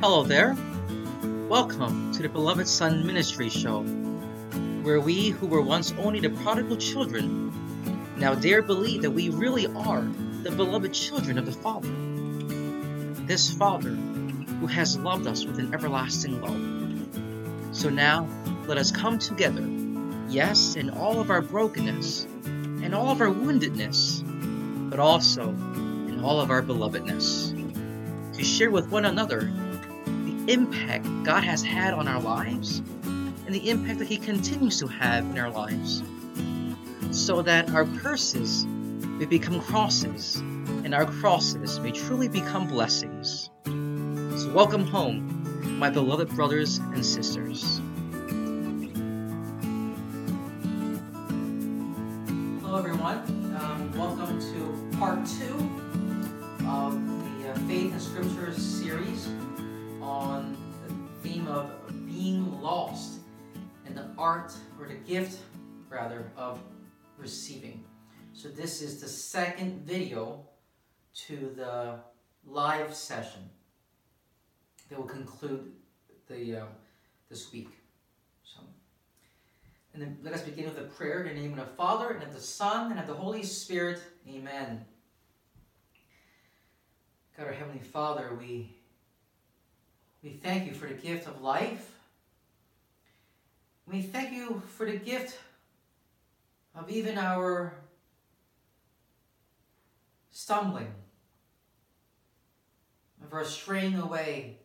[0.00, 0.56] Hello there.
[1.48, 3.82] Welcome to the Beloved Son Ministry Show,
[4.82, 7.52] where we who were once only the prodigal children
[8.16, 10.02] now dare believe that we really are
[10.44, 11.88] the beloved children of the Father.
[13.26, 17.76] This Father who has loved us with an everlasting love.
[17.76, 18.28] So now
[18.68, 19.66] let us come together,
[20.28, 24.22] yes, in all of our brokenness and all of our woundedness,
[24.90, 27.52] but also in all of our belovedness,
[28.36, 29.50] to share with one another
[30.48, 32.78] impact God has had on our lives
[33.46, 36.02] and the impact that He continues to have in our lives,
[37.10, 43.50] so that our curses may become crosses and our crosses may truly become blessings.
[43.64, 47.80] So, welcome home, my beloved brothers and sisters.
[64.18, 65.38] Art or the gift
[65.88, 66.60] rather of
[67.16, 67.84] receiving.
[68.32, 70.44] So this is the second video
[71.26, 72.00] to the
[72.46, 73.48] live session
[74.88, 75.72] that will conclude
[76.28, 76.64] the uh,
[77.30, 77.68] this week.
[78.44, 78.60] So,
[79.94, 82.22] and then let us begin with a prayer in the name of the Father and
[82.22, 84.00] of the Son and of the Holy Spirit.
[84.28, 84.84] Amen.
[87.36, 88.74] God, our Heavenly Father, we
[90.22, 91.97] we thank you for the gift of life.
[93.90, 95.38] We thank you for the gift
[96.74, 97.74] of even our
[100.30, 100.92] stumbling,
[103.24, 104.58] of our straying away,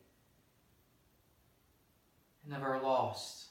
[2.43, 3.45] and of our lost.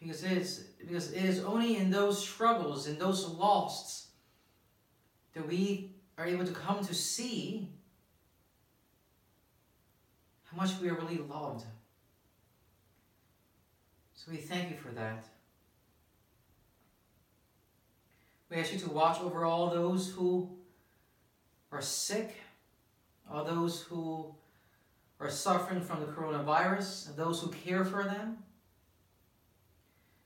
[0.00, 4.08] Because it is, because it is only in those struggles, in those losts,
[5.34, 7.68] that we are able to come to see
[10.44, 11.66] how much we are really loved.
[14.26, 15.24] So we thank you for that.
[18.50, 20.50] We ask you to watch over all those who
[21.70, 22.34] are sick,
[23.30, 24.34] all those who
[25.20, 28.38] are suffering from the coronavirus, and those who care for them.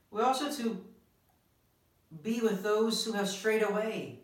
[0.09, 0.83] We also to
[2.23, 4.21] be with those who have strayed away,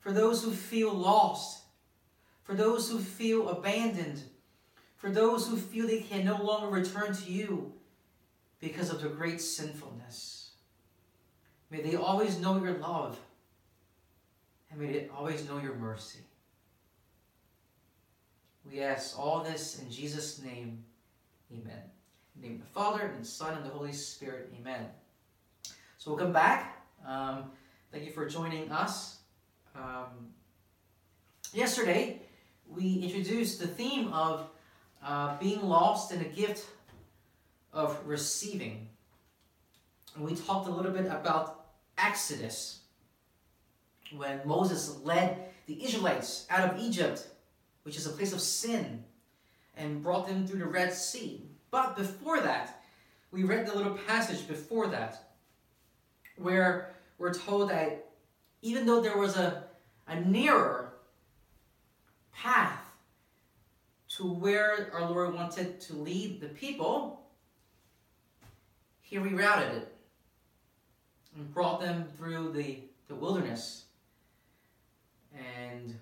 [0.00, 1.62] for those who feel lost,
[2.42, 4.24] for those who feel abandoned,
[4.96, 7.74] for those who feel they can no longer return to you
[8.62, 10.52] because of their great sinfulness.
[11.68, 13.18] May they always know your love,
[14.70, 16.20] and may they always know your mercy.
[18.70, 20.84] We ask all this in Jesus' name.
[21.52, 21.82] Amen.
[22.36, 24.52] In the name of the Father, and the Son, and the Holy Spirit.
[24.60, 24.86] Amen.
[25.98, 26.86] So welcome back.
[27.04, 27.50] Um,
[27.90, 29.18] thank you for joining us.
[29.74, 30.30] Um,
[31.52, 32.22] yesterday,
[32.68, 34.48] we introduced the theme of
[35.04, 36.68] uh, being lost in a gift
[37.72, 38.88] of receiving.
[40.14, 41.66] And we talked a little bit about
[41.98, 42.80] Exodus,
[44.14, 47.26] when Moses led the Israelites out of Egypt,
[47.84, 49.04] which is a place of sin,
[49.76, 51.42] and brought them through the Red Sea.
[51.70, 52.82] But before that,
[53.30, 55.30] we read the little passage before that,
[56.36, 58.10] where we're told that
[58.60, 59.64] even though there was a,
[60.06, 60.92] a nearer
[62.34, 62.80] path
[64.16, 67.21] to where our Lord wanted to lead the people,
[69.12, 69.94] he rerouted it
[71.36, 72.78] and brought them through the,
[73.08, 73.84] the wilderness.
[75.36, 75.98] And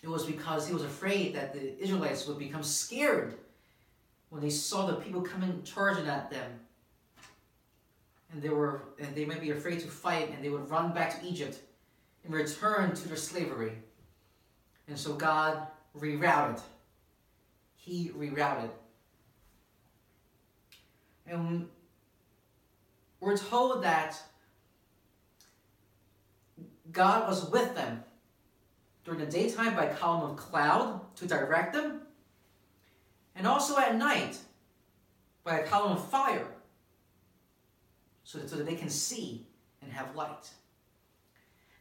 [0.00, 3.34] it was because he was afraid that the Israelites would become scared
[4.30, 6.52] when they saw the people coming charging at them.
[8.32, 11.20] And they were and they might be afraid to fight and they would run back
[11.20, 11.58] to Egypt
[12.24, 13.72] and return to their slavery.
[14.86, 15.66] And so God
[15.98, 16.60] rerouted.
[17.74, 18.70] He rerouted.
[21.26, 21.68] And
[23.20, 24.20] we're told that
[26.92, 28.04] God was with them
[29.04, 32.02] during the daytime by column of cloud to direct them,
[33.34, 34.38] and also at night
[35.44, 36.48] by a column of fire
[38.24, 39.46] so that, so that they can see
[39.82, 40.50] and have light.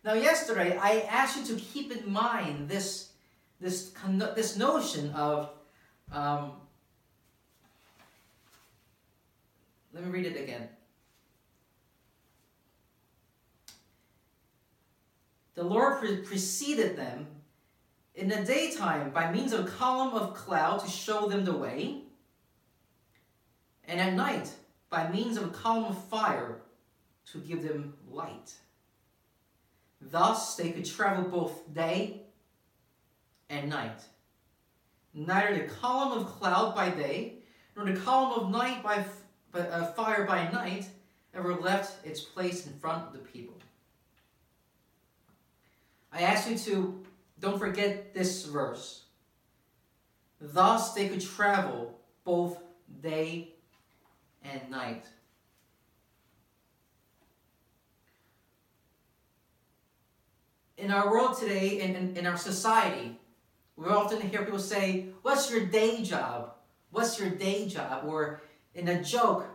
[0.03, 3.11] Now, yesterday I asked you to keep in mind this
[3.59, 3.93] this,
[4.35, 5.49] this notion of,
[6.11, 6.53] um,
[9.95, 10.67] let me read it again.
[15.55, 17.27] The Lord pre- preceded them
[18.13, 22.01] in the daytime by means of a column of cloud to show them the way,
[23.85, 24.51] and at night
[24.89, 26.57] by means of a column of fire
[27.31, 28.53] to give them light.
[30.01, 32.21] Thus they could travel both day
[33.49, 34.01] and night
[35.15, 37.35] neither the column of cloud by day,
[37.75, 39.03] nor the column of night by,
[39.55, 40.85] by uh, fire by night
[41.33, 43.55] ever left its place in front of the people.
[46.11, 47.03] I ask you to
[47.39, 49.03] don't forget this verse.
[50.39, 52.57] Thus they could travel both
[53.01, 53.53] day
[54.43, 55.05] and night.
[60.77, 63.17] In our world today, in, in, in our society,
[63.77, 66.53] we often hear people say, What's your day job?
[66.91, 68.03] What's your day job?
[68.05, 68.41] Or
[68.75, 69.47] in a joke,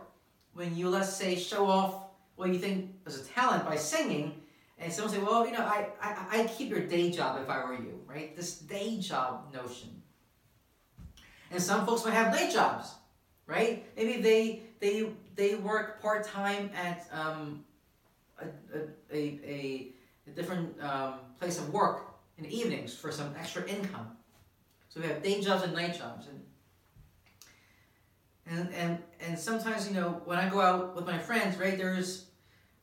[0.53, 1.95] when you, let's say, show off
[2.35, 4.41] what you think is a talent by singing,
[4.79, 7.63] and someone say, Well, you know, I, I, I'd keep your day job if I
[7.63, 8.35] were you, right?
[8.35, 10.01] This day job notion.
[11.51, 12.95] And some folks might have night jobs,
[13.45, 13.85] right?
[13.95, 17.63] Maybe they they they work part time at um,
[18.39, 18.45] a,
[19.13, 19.93] a, a,
[20.27, 24.17] a different um, place of work in the evenings for some extra income.
[24.89, 26.41] So we have day jobs and night jobs, and
[28.47, 31.77] and and and sometimes you know when I go out with my friends, right?
[31.77, 32.25] There's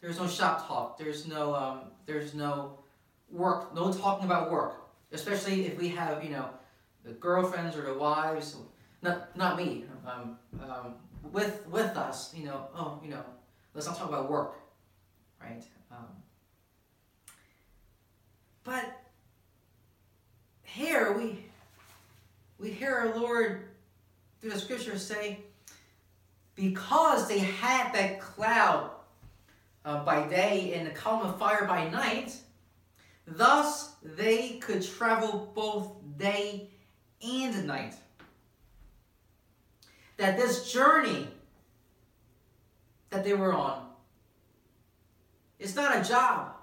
[0.01, 0.99] there's no shop talk.
[0.99, 2.79] There's no um, there's no
[3.31, 3.75] work.
[3.75, 6.49] No talking about work, especially if we have you know
[7.05, 8.57] the girlfriends or the wives.
[9.03, 9.85] Not not me.
[10.07, 10.95] Um, um,
[11.33, 12.69] with with us, you know.
[12.75, 13.25] Oh, you know.
[13.75, 14.57] Let's not talk about work,
[15.41, 15.63] right?
[15.93, 16.07] Um,
[18.65, 18.85] but
[20.63, 21.45] here we
[22.59, 23.69] we hear our Lord
[24.41, 25.39] through the scriptures say,
[26.59, 28.91] because they had that cloud
[29.85, 32.37] uh, by day and a column of fire by night,
[33.27, 36.69] thus they could travel both day
[37.23, 37.95] and night.
[40.17, 41.29] That this journey
[43.11, 43.87] that they were on
[45.61, 46.55] is not a job,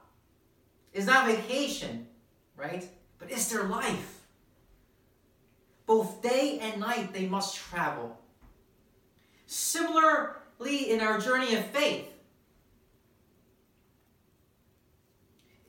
[0.94, 2.06] it's not vacation,
[2.58, 2.86] right?
[3.18, 4.24] But it's their life.
[5.86, 8.20] Both day and night they must travel.
[9.56, 12.08] Similarly, in our journey of faith,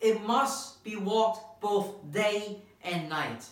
[0.01, 3.45] it must be walked both day and night.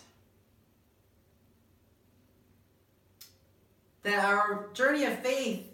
[4.03, 5.67] That our journey of faith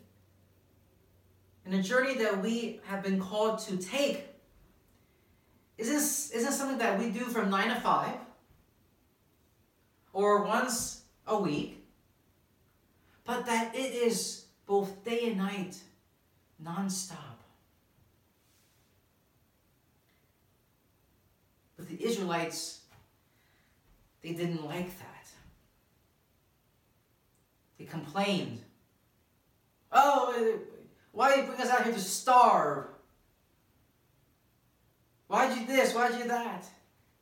[1.66, 4.28] and the journey that we have been called to take
[5.80, 8.12] isn't, isn't something that we do from 9 to 5
[10.14, 11.84] or once a week,
[13.26, 14.41] but that it is
[14.72, 15.76] both day and night,
[16.64, 17.42] nonstop.
[21.76, 22.80] But the Israelites,
[24.22, 25.28] they didn't like that.
[27.78, 28.62] They complained.
[29.92, 30.62] Oh,
[31.12, 32.86] why did you bring us out here to starve?
[35.28, 35.94] Why'd you this?
[35.94, 36.64] Why'd you that?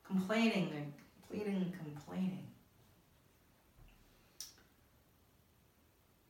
[0.06, 0.94] Complaining and
[1.28, 2.49] complaining and complaining.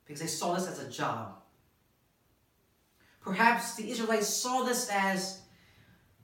[0.10, 1.36] Because they saw this as a job.
[3.22, 5.42] Perhaps the Israelites saw this as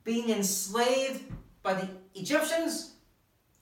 [0.04, 1.24] being enslaved
[1.62, 2.94] by the Egyptians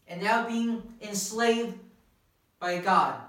[0.08, 1.78] and now being enslaved
[2.58, 3.20] by God.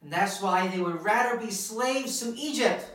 [0.00, 2.86] And that's why they would rather be slaves to Egypt.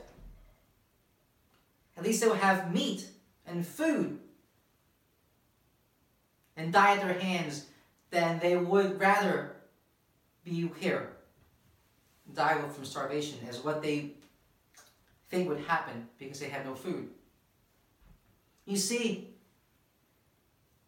[1.98, 3.06] At least they would have meat
[3.46, 4.20] and food
[6.56, 7.66] and die at their hands
[8.10, 9.58] than they would rather
[10.44, 11.10] be here,
[12.34, 14.12] die from starvation, as what they
[15.30, 17.10] think would happen because they had no food.
[18.66, 19.30] You see,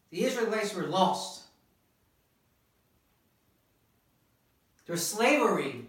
[0.09, 1.43] the Israelites were lost.
[4.85, 5.85] Their slavery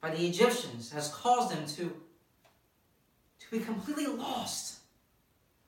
[0.00, 1.94] by the Egyptians has caused them to,
[3.40, 4.78] to be completely lost.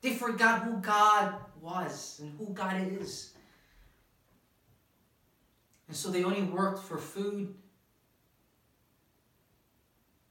[0.01, 3.34] They forgot who God was and who God is.
[5.87, 7.53] And so they only worked for food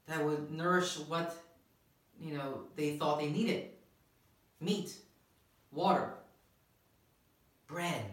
[0.07, 1.35] that would nourish what
[2.21, 3.69] you know they thought they needed.
[4.61, 4.93] Meat,
[5.73, 6.15] water,
[7.67, 8.05] bread.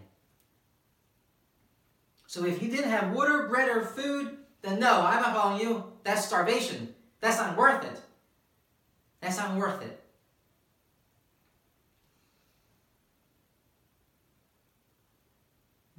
[2.26, 5.84] So if you didn't have water, bread, or food, then no, I'm not following you.
[6.02, 6.94] That's starvation.
[7.20, 8.00] That's not worth it.
[9.20, 10.01] That's not worth it.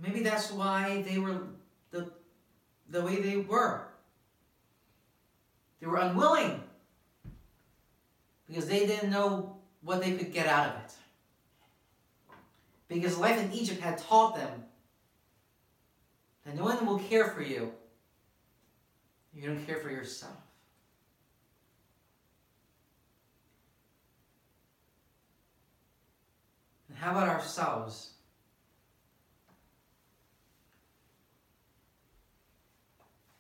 [0.04, 1.38] Maybe that's why they were
[1.92, 2.12] the,
[2.90, 3.88] the way they were.
[5.80, 6.62] They were unwilling
[8.46, 10.94] because they didn't know what they could get out of it.
[12.90, 14.66] Because life in Egypt had taught them
[16.46, 17.72] that no one will care for you.
[19.34, 20.36] You don't care for yourself.
[26.90, 28.13] And how about ourselves?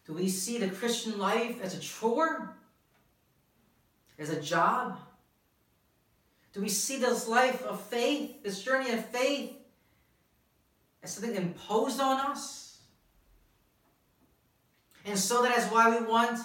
[0.05, 2.55] Do we see the Christian life as a chore?
[4.19, 4.99] As a job?
[6.53, 9.53] Do we see this life of faith, this journey of faith,
[11.01, 12.81] as something imposed on us?
[15.05, 16.39] And so that is why we want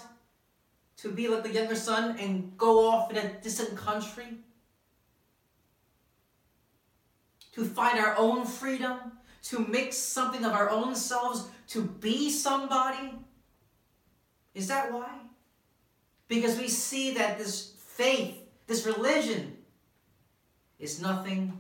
[0.99, 4.39] to be like the younger son and go off in a distant country?
[7.53, 8.99] To find our own freedom?
[9.45, 11.49] To make something of our own selves?
[11.69, 13.13] To be somebody?
[14.59, 15.09] Is that why?
[16.27, 18.35] Because we see that this faith,
[18.67, 19.57] this religion,
[20.81, 21.57] is nothing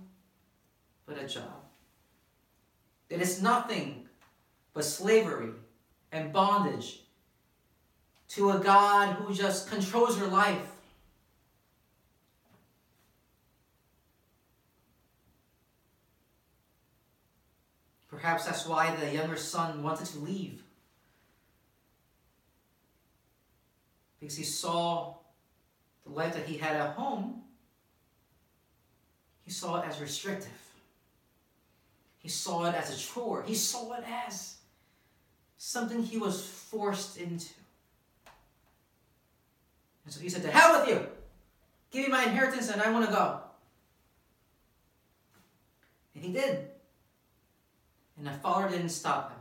[1.06, 1.62] but a job.
[3.08, 4.08] It is nothing
[4.74, 5.52] but slavery
[6.10, 7.02] and bondage
[8.30, 10.68] to a God who just controls your life.
[18.10, 20.64] Perhaps that's why the younger son wanted to leave.
[24.18, 25.14] Because he saw
[26.04, 27.42] the life that he had at home,
[29.44, 30.50] he saw it as restrictive.
[32.18, 33.42] He saw it as a chore.
[33.46, 34.56] He saw it as
[35.56, 37.54] something he was forced into.
[40.04, 41.06] And so he said, To hell with you!
[41.90, 43.40] Give me my inheritance and I want to go.
[46.14, 46.68] And he did.
[48.16, 49.38] And the father didn't stop him.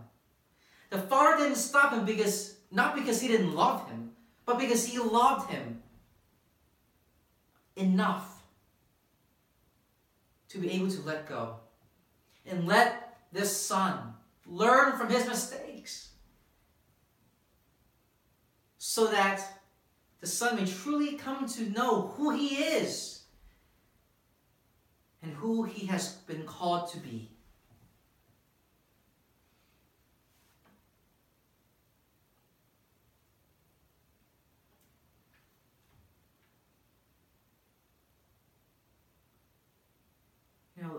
[0.89, 4.06] The father didn't stop him because, not because he didn't love him,
[4.47, 5.83] but because he loved him
[7.75, 8.41] enough
[10.47, 11.57] to be able to let go
[12.45, 14.13] and let this son
[14.47, 16.11] learn from his mistakes
[18.77, 19.59] so that
[20.21, 23.23] the son may truly come to know who he is
[25.21, 27.29] and who he has been called to be.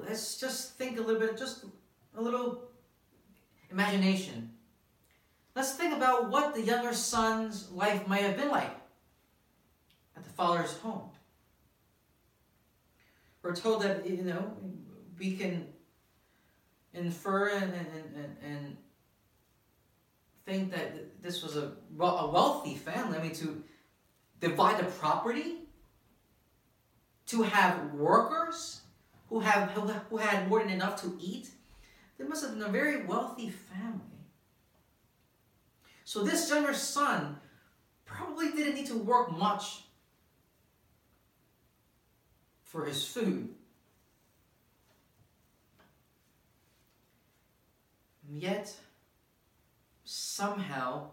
[0.09, 1.65] let's just think a little bit, just
[2.17, 2.71] a little
[3.71, 4.51] imagination.
[5.55, 8.71] Let's think about what the younger son's life might have been like
[10.17, 11.11] at the father's home.
[13.43, 14.57] We're told that, you know,
[15.19, 15.67] we can
[16.95, 18.77] infer and, and, and, and
[20.47, 23.19] think that this was a, a wealthy family.
[23.19, 23.63] I mean, to
[24.41, 25.57] divide the property,
[27.27, 28.83] to have workers,
[29.29, 31.49] who, have, who had more than enough to eat.
[32.19, 34.01] They must have been a very wealthy family.
[36.05, 37.39] So this younger son
[38.05, 39.83] probably didn't need to work much
[42.63, 43.51] for his food.
[48.27, 48.75] And yet,
[50.05, 51.09] somehow,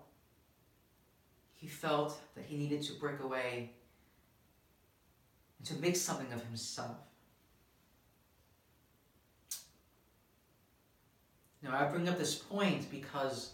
[1.55, 3.71] he felt that he needed to break away
[5.57, 6.97] and to make something of himself.
[11.65, 13.53] Now, I bring up this point because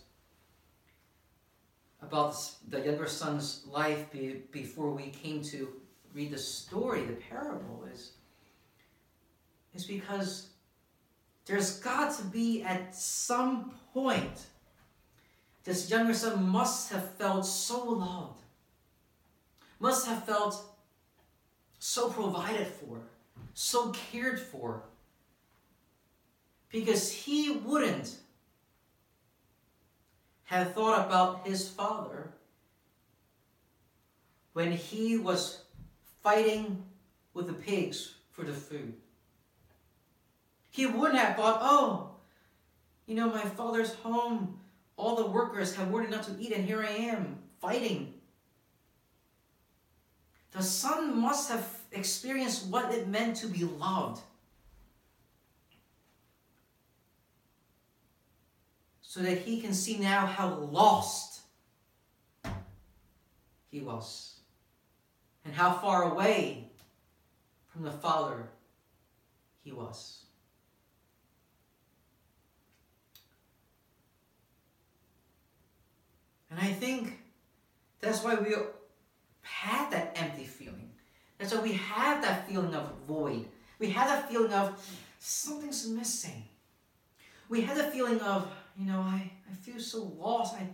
[2.01, 2.35] about
[2.67, 5.69] the younger son's life be, before we came to
[6.13, 8.11] read the story, the parable, is,
[9.73, 10.49] is because
[11.45, 14.47] there's got to be at some point
[15.63, 18.41] this younger son must have felt so loved,
[19.79, 20.61] must have felt
[21.79, 23.03] so provided for,
[23.53, 24.83] so cared for,
[26.71, 28.17] because he wouldn't
[30.45, 32.31] have thought about his father
[34.53, 35.63] when he was
[36.23, 36.83] fighting
[37.33, 38.93] with the pigs for the food.
[40.69, 42.11] He wouldn't have thought, oh,
[43.05, 44.59] you know, my father's home,
[44.95, 48.13] all the workers have than enough to eat, and here I am fighting.
[50.51, 54.21] The son must have experienced what it meant to be loved.
[59.11, 61.41] So that he can see now how lost
[63.69, 64.39] he was
[65.43, 66.69] and how far away
[67.67, 68.47] from the Father
[69.65, 70.23] he was.
[76.49, 77.19] And I think
[77.99, 78.55] that's why we
[79.41, 80.89] had that empty feeling.
[81.37, 83.45] That's why we have that feeling of void.
[83.77, 84.81] We have that feeling of
[85.19, 86.45] something's missing.
[87.49, 90.55] We have the feeling of you know, I, I feel so lost.
[90.55, 90.67] I,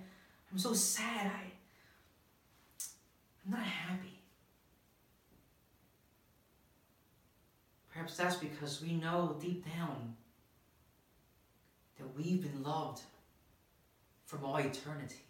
[0.51, 1.27] I'm so sad.
[1.27, 1.51] I,
[3.45, 4.19] I'm not happy.
[7.91, 10.15] Perhaps that's because we know deep down
[11.97, 13.01] that we've been loved
[14.25, 15.23] from all eternity.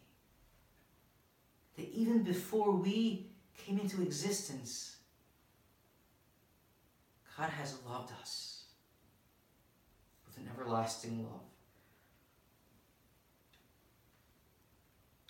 [1.78, 4.98] that even before we came into existence,
[7.38, 8.64] God has loved us
[10.26, 11.42] with an everlasting love.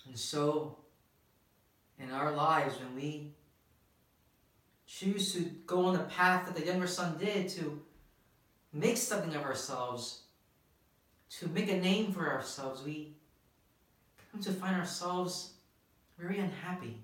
[0.08, 0.78] And so,
[2.00, 3.32] in our lives, when we
[4.86, 7.82] choose to go on the path that the younger son did to
[8.74, 10.22] make something of ourselves,
[11.30, 13.14] to make a name for ourselves, we
[14.32, 15.54] come to find ourselves
[16.18, 16.98] very unhappy,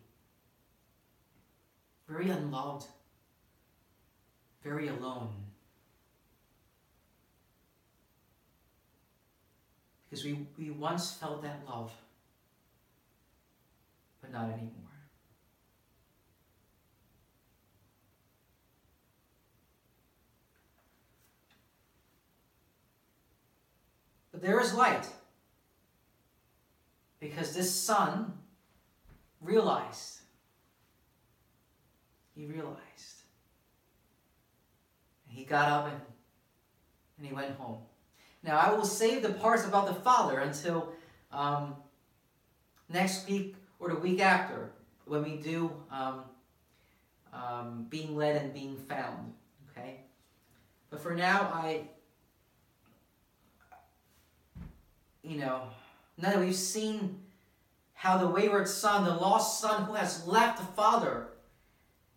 [2.08, 2.88] very unloved,
[4.64, 5.30] very alone.
[10.10, 11.92] Because we, we once felt that love,
[14.24, 14.72] but not anymore.
[24.32, 25.06] But there is light.
[27.20, 28.34] Because this son
[29.42, 30.22] realized.
[32.36, 32.80] He realized.
[35.28, 36.02] He got up and,
[37.18, 37.80] and he went home.
[38.42, 40.94] Now, I will save the parts about the Father until
[41.32, 41.76] um,
[42.90, 44.72] next week or the week after
[45.06, 46.24] when we do um,
[47.34, 49.34] um, being led and being found.
[49.70, 50.00] Okay?
[50.90, 51.82] But for now, I,
[55.22, 55.64] you know,
[56.18, 57.20] now that we've seen
[57.94, 61.28] how the wayward son, the lost son who has left the father,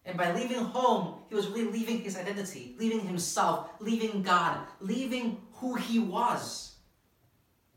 [0.04, 5.38] and by leaving home, he was really leaving his identity, leaving himself, leaving God, leaving
[5.54, 6.76] who he was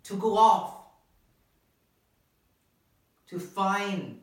[0.03, 0.78] to go off,
[3.29, 4.19] to find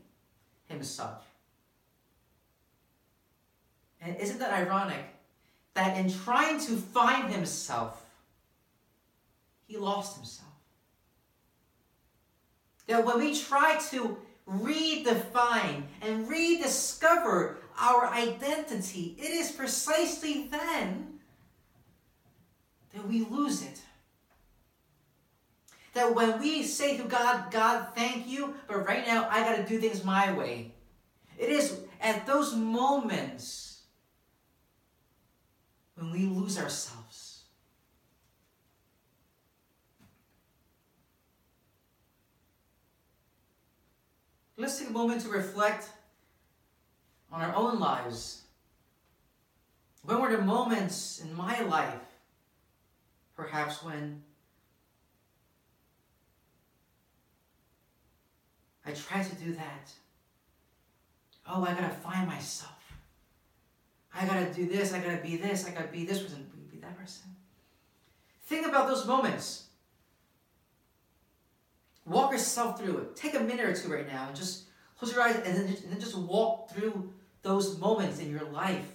[0.68, 1.24] himself.
[4.00, 5.04] And isn't that ironic
[5.74, 8.04] that in trying to find himself,
[9.66, 10.48] he lost himself?
[12.86, 14.16] That when we try to
[14.48, 21.18] redefine and rediscover our identity, it is precisely then
[22.94, 23.80] that we lose it.
[25.96, 29.62] That when we say to God, God, thank you, but right now I got to
[29.64, 30.72] do things my way.
[31.38, 33.80] It is at those moments
[35.94, 37.44] when we lose ourselves.
[44.58, 45.88] Let's take a moment to reflect
[47.32, 48.42] on our own lives.
[50.02, 52.04] When were the moments in my life,
[53.34, 54.25] perhaps when
[58.86, 59.90] I try to do that?
[61.48, 62.72] Oh, I gotta find myself.
[64.14, 66.98] I gotta do this, I gotta be this, I gotta be this person, be that
[66.98, 67.24] person.
[68.46, 69.64] Think about those moments.
[72.06, 73.16] Walk yourself through it.
[73.16, 74.64] Take a minute or two right now and just
[74.98, 78.44] close your eyes and then just, and then just walk through those moments in your
[78.44, 78.92] life.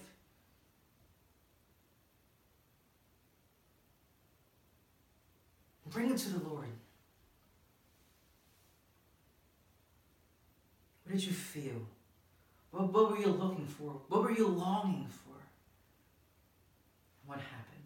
[5.86, 6.71] Bring it to the Lord.
[11.12, 11.86] What did you feel?
[12.70, 14.00] What, what were you looking for?
[14.08, 15.34] What were you longing for?
[17.26, 17.84] What happened?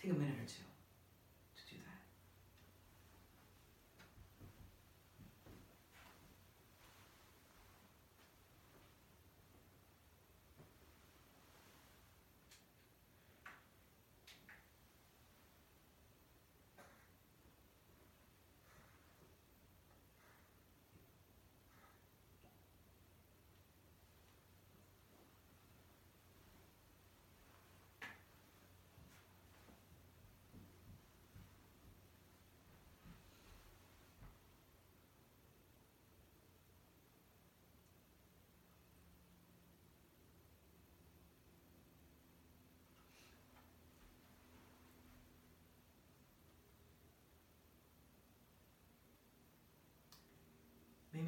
[0.00, 0.69] Take a minute or two.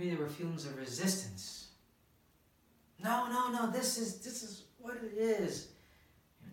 [0.03, 1.69] Maybe there were feelings of resistance.
[3.05, 5.69] No, no, no, this is this is what it is.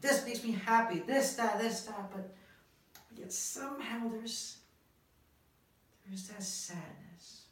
[0.02, 2.32] This makes me happy, this, that, this, that, but
[3.18, 4.58] yet somehow there's
[6.08, 7.46] there's that sadness.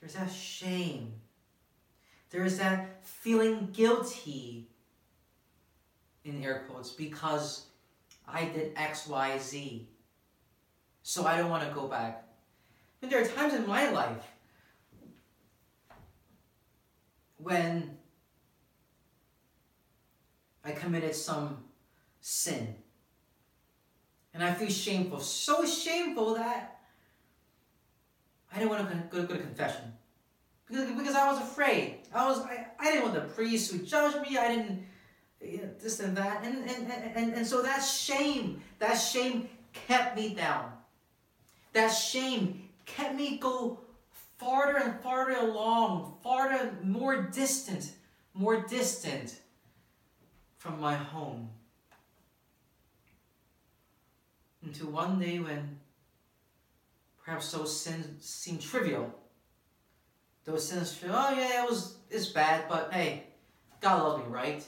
[0.00, 1.14] There's that shame.
[2.28, 4.69] There is that feeling guilty
[6.36, 7.66] in air quotes, because
[8.26, 9.88] I did X, Y, Z.
[11.02, 12.24] So I don't want to go back.
[13.02, 14.24] And there are times in my life
[17.38, 17.96] when
[20.64, 21.64] I committed some
[22.20, 22.74] sin.
[24.34, 26.80] And I feel shameful, so shameful that
[28.52, 29.92] I didn't want to go, to confession.
[30.66, 31.98] Because, because I was afraid.
[32.14, 34.36] I was I, I didn't want the priest who judged me.
[34.36, 34.84] I didn't
[35.40, 36.44] you know, this and that.
[36.44, 40.72] And, and, and, and so that shame, that shame kept me down.
[41.72, 43.80] That shame kept me go
[44.38, 47.92] farther and farther along, farther, more distant,
[48.34, 49.38] more distant
[50.58, 51.48] from my home.
[54.62, 55.78] Until one day when
[57.24, 59.14] perhaps those sins seem trivial.
[60.44, 63.24] Those sins feel, oh yeah, it was it's bad, but hey,
[63.80, 64.64] God loves me, right?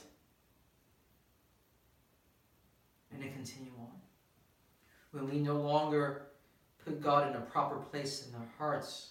[3.12, 3.92] And to continue on.
[5.10, 6.28] When we no longer
[6.84, 9.10] put God in a proper place in our hearts,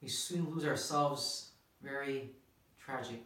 [0.00, 1.50] we soon lose ourselves
[1.82, 2.30] very
[2.78, 3.18] tragically.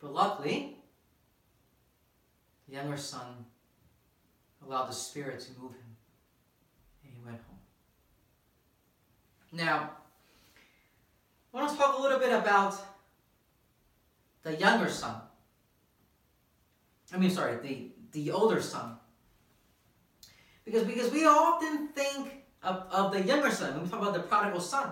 [0.00, 0.76] But luckily,
[2.66, 3.44] the younger son
[4.64, 5.96] allowed the Spirit to move him,
[7.04, 7.58] and he went home.
[9.52, 9.90] Now,
[11.52, 12.74] I want to talk a little bit about
[14.42, 15.16] the younger son.
[17.12, 18.96] I mean, sorry, the, the older son.
[20.64, 24.20] Because, because we often think of, of the younger son when we talk about the
[24.20, 24.90] prodigal son.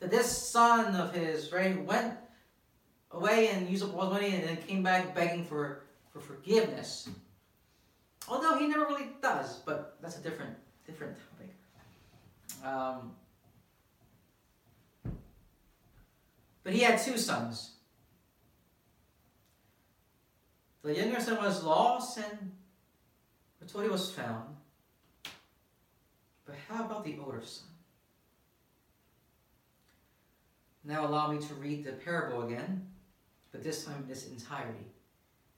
[0.00, 2.14] That this son of his, right, went
[3.12, 7.08] away and used up all his money and then came back begging for, for forgiveness.
[8.28, 10.54] Although he never really does, but that's a different
[10.86, 11.54] different topic.
[12.64, 13.12] Um,
[16.64, 17.77] but he had two sons.
[20.82, 22.52] The younger son was lost and
[23.60, 24.56] until he was found.
[26.46, 27.68] But how about the older son?
[30.84, 32.86] Now allow me to read the parable again,
[33.52, 34.86] but this time in its entirety.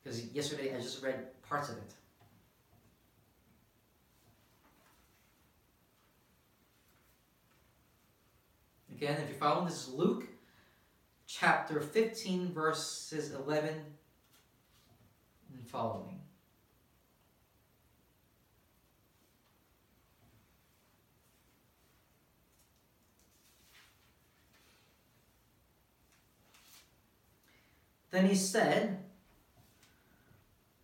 [0.03, 1.95] Because yesterday I just read parts of it.
[8.93, 10.27] Again, if you're following, this is Luke
[11.27, 13.75] chapter 15, verses 11
[15.71, 16.21] following.
[28.11, 28.99] Then he said,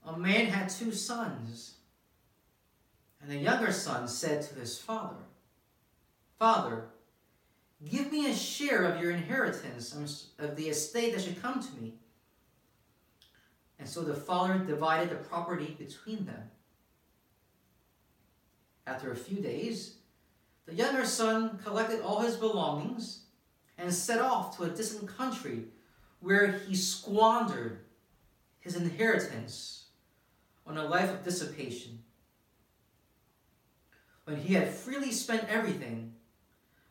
[0.07, 1.75] A man had two sons.
[3.21, 5.17] And the younger son said to his father,
[6.39, 6.85] Father,
[7.85, 10.07] Give me a share of your inheritance, um,
[10.45, 11.95] of the estate that should come to me.
[13.87, 16.51] And so the father divided the property between them.
[18.85, 19.99] After a few days,
[20.67, 23.21] the younger son collected all his belongings
[23.79, 25.67] and set off to a distant country
[26.19, 27.79] where he squandered
[28.59, 29.85] his inheritance
[30.67, 32.01] on a life of dissipation.
[34.25, 36.13] When he had freely spent everything,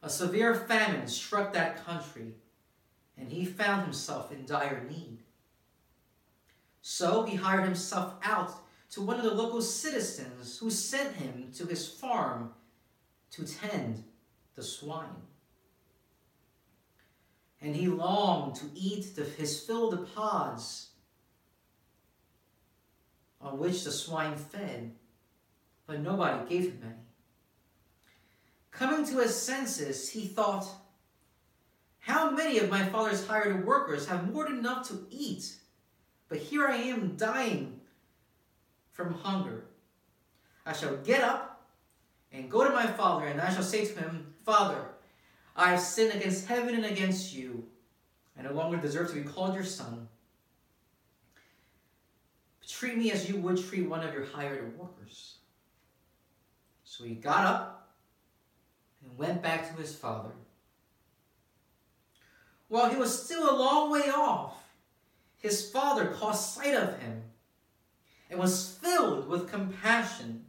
[0.01, 2.35] a severe famine struck that country,
[3.17, 5.24] and he found himself in dire need.
[6.87, 8.53] So he hired himself out
[8.91, 12.53] to one of the local citizens who sent him to his farm
[13.31, 14.03] to tend
[14.53, 15.23] the swine.
[17.59, 20.89] And he longed to eat the, his fill of pods
[23.41, 24.93] on which the swine fed,
[25.87, 26.93] but nobody gave him any.
[28.69, 30.67] Coming to his senses, he thought,
[31.97, 35.55] How many of my father's hired workers have more than enough to eat?
[36.27, 37.79] But here I am dying
[38.91, 39.65] from hunger.
[40.65, 41.67] I shall get up
[42.31, 44.85] and go to my father, and I shall say to him, Father,
[45.55, 47.65] I have sinned against heaven and against you.
[48.37, 50.07] I no longer deserve to be called your son.
[52.67, 55.35] Treat me as you would treat one of your hired workers.
[56.83, 57.95] So he got up
[59.01, 60.31] and went back to his father.
[62.67, 64.64] While he was still a long way off,
[65.37, 67.23] his father caught sight of him
[68.29, 70.45] and was filled with compassion.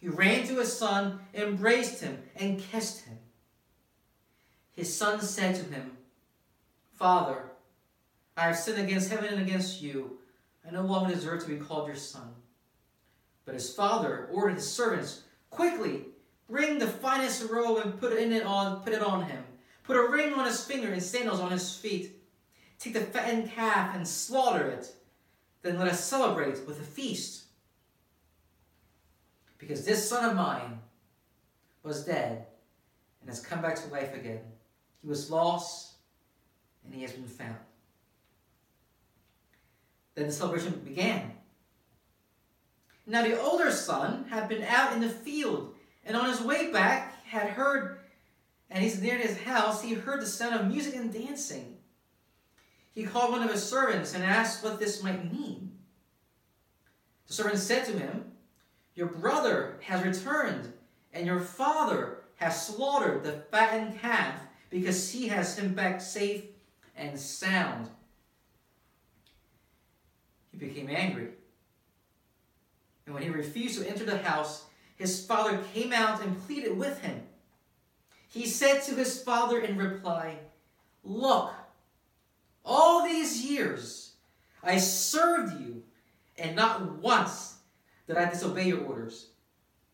[0.00, 3.18] He ran to his son, embraced him, and kissed him.
[4.72, 5.96] His son said to him,
[6.94, 7.50] Father,
[8.36, 10.18] I have sinned against heaven and against you.
[10.66, 12.34] I no longer deserve to be called your son.
[13.44, 16.06] But his father ordered his servants, Quickly,
[16.48, 19.42] Bring the finest robe and put it on, put it on him.
[19.84, 22.13] Put a ring on his finger and sandals on his feet.
[22.84, 24.94] Take the fattened calf and slaughter it.
[25.62, 27.44] Then let us celebrate with a feast.
[29.56, 30.80] Because this son of mine
[31.82, 32.44] was dead
[33.22, 34.40] and has come back to life again.
[35.00, 35.94] He was lost
[36.84, 37.56] and he has been found.
[40.14, 41.32] Then the celebration began.
[43.06, 47.24] Now the older son had been out in the field, and on his way back
[47.24, 48.00] had heard,
[48.70, 51.73] and he's near his house, he heard the sound of music and dancing.
[52.94, 55.72] He called one of his servants and asked what this might mean.
[57.26, 58.32] The servant said to him,
[58.94, 60.72] Your brother has returned,
[61.12, 66.44] and your father has slaughtered the fattened calf because he has him back safe
[66.96, 67.88] and sound.
[70.52, 71.30] He became angry.
[73.06, 74.64] And when he refused to enter the house,
[74.96, 77.22] his father came out and pleaded with him.
[78.28, 80.38] He said to his father in reply,
[81.02, 81.52] Look,
[82.64, 84.12] all these years
[84.62, 85.82] I served you,
[86.38, 87.58] and not once
[88.06, 89.28] did I disobey your orders.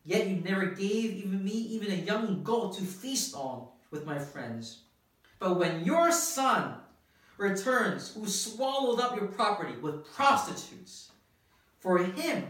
[0.04, 4.18] Yet you never gave even me even a young goat to feast on with my
[4.18, 4.80] friends.
[5.38, 6.76] But when your son
[7.36, 11.10] returns, who swallowed up your property with prostitutes,
[11.78, 12.46] for him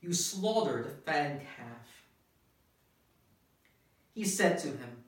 [0.00, 1.66] you slaughtered the fattened calf.
[4.14, 5.04] He said to him,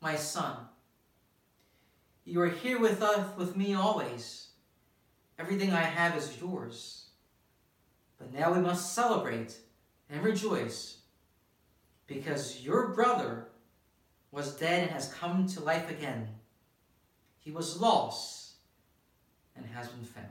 [0.00, 0.56] My son,
[2.26, 4.48] you are here with us with me always.
[5.38, 7.06] Everything I have is yours.
[8.18, 9.56] But now we must celebrate
[10.10, 10.98] and rejoice
[12.06, 13.46] because your brother
[14.32, 16.28] was dead and has come to life again.
[17.38, 18.54] He was lost
[19.54, 20.26] and has been found.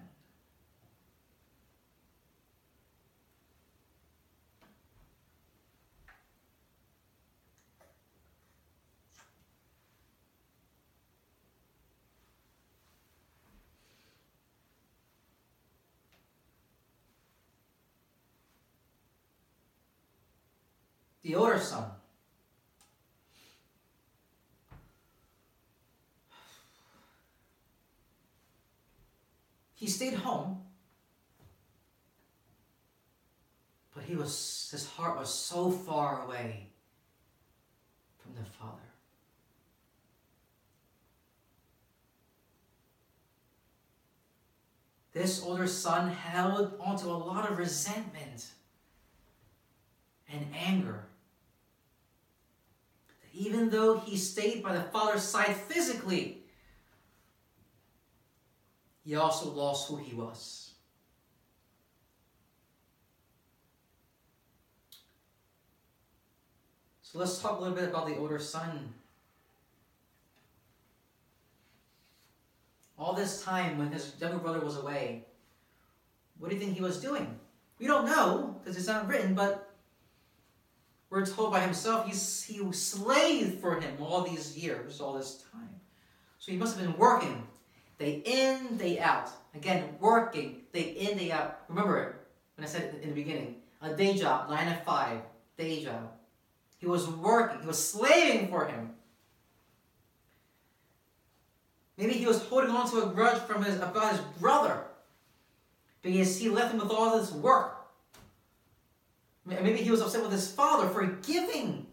[21.36, 21.92] Older son
[29.76, 30.64] He stayed home,
[33.94, 36.70] but he was his heart was so far away
[38.18, 38.82] from the Father.
[45.12, 48.48] This older son held onto a lot of resentment
[50.32, 51.06] and anger.
[53.38, 56.44] Even though he stayed by the father's side physically,
[59.04, 60.72] he also lost who he was.
[67.02, 68.94] So let's talk a little bit about the older son.
[72.98, 75.26] All this time when his younger brother was away,
[76.40, 77.38] what do you think he was doing?
[77.80, 79.65] We don't know because it's not written, but
[81.16, 85.70] we're told by himself he's, he slaved for him all these years, all this time.
[86.40, 87.48] So he must have been working
[87.98, 89.30] Day in, day out.
[89.54, 91.60] Again, working, day in, day out.
[91.70, 92.16] Remember it
[92.58, 95.22] when I said in the beginning, a day job, nine to five,
[95.58, 96.12] day job.
[96.78, 98.92] He was working, he was slaving for him.
[101.98, 104.84] Maybe he was holding on to a grudge from his about his brother
[106.02, 107.75] because he left him with all this work.
[109.46, 111.86] Maybe he was upset with his father for giving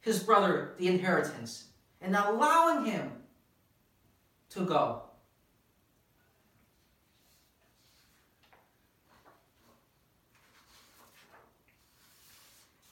[0.00, 1.68] his brother the inheritance
[2.02, 3.10] and allowing him
[4.50, 5.02] to go.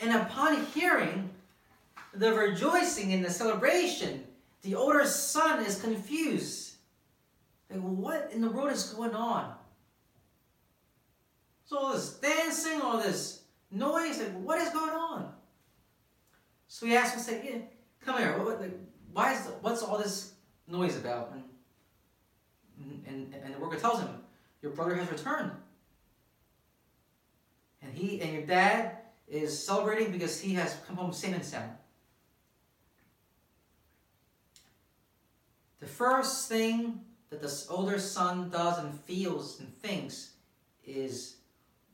[0.01, 1.31] And upon hearing
[2.12, 4.25] the rejoicing and the celebration,
[4.62, 6.75] the older son is confused.
[7.70, 9.55] Like, what in the world is going on?
[11.66, 13.44] So all this dancing, all this
[13.75, 15.33] noise, like, what is going on?
[16.69, 17.59] So he asks him, say, yeah,
[18.05, 18.39] come here.
[18.39, 18.79] What, like,
[19.13, 20.33] why is what's all this
[20.67, 21.33] noise about?
[22.79, 24.09] And, and, and the worker tells him,
[24.63, 25.53] your brother has returned.
[27.83, 28.97] And he and your dad
[29.29, 31.71] is celebrating because he has come home safe and sound.
[35.81, 40.33] The first thing that this older son does and feels and thinks
[40.85, 41.37] is,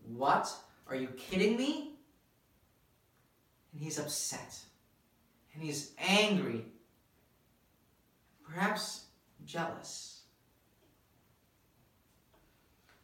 [0.06, 0.48] What?
[0.90, 1.92] Are you kidding me?
[3.72, 4.58] And he's upset.
[5.54, 6.64] And he's angry.
[8.44, 9.04] Perhaps
[9.46, 10.22] jealous.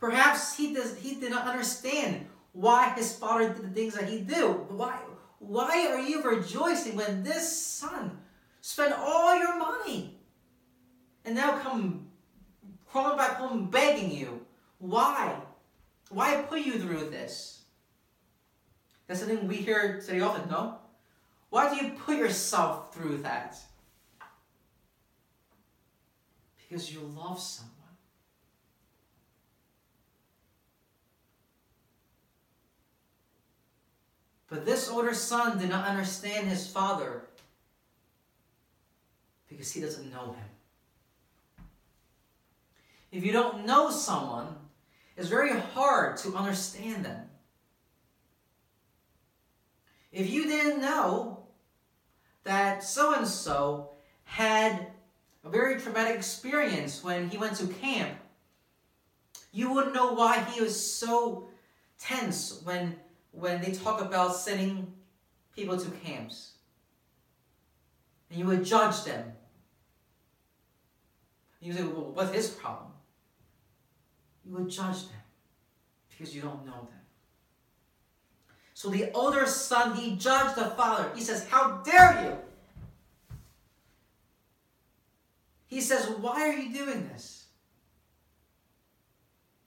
[0.00, 4.20] Perhaps he, does, he did not understand why his father did the things that he
[4.20, 4.44] did.
[4.68, 4.98] Why,
[5.38, 8.18] why are you rejoicing when this son
[8.60, 10.18] spent all your money
[11.24, 12.08] and now come
[12.88, 14.44] crawling back home begging you?
[14.78, 15.36] Why?
[16.10, 17.55] Why put you through this?
[19.06, 20.78] That's something we hear today often, no?
[21.50, 23.56] Why do you put yourself through that?
[26.58, 27.72] Because you love someone.
[34.48, 37.22] But this older son did not understand his father
[39.48, 41.64] because he doesn't know him.
[43.12, 44.48] If you don't know someone,
[45.16, 47.25] it's very hard to understand them.
[50.16, 51.40] If you didn't know
[52.44, 53.90] that so and so
[54.24, 54.86] had
[55.44, 58.16] a very traumatic experience when he went to camp,
[59.52, 61.48] you wouldn't know why he was so
[62.00, 62.96] tense when
[63.32, 64.90] when they talk about sending
[65.54, 66.52] people to camps.
[68.30, 69.32] And you would judge them.
[71.60, 72.92] You say, well, what's his problem?
[74.46, 75.24] You would judge them
[76.08, 76.95] because you don't know them.
[78.76, 81.10] So the older son, he judged the father.
[81.14, 83.36] He says, How dare you?
[85.66, 87.46] He says, Why are you doing this?